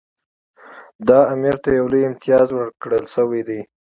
دا 1.07 1.19
امیر 1.33 1.55
ته 1.63 1.69
یو 1.77 1.85
لوی 1.91 2.01
امتیاز 2.09 2.47
ورکړل 2.53 3.03
شوی 3.15 3.41
دی. 3.47 3.59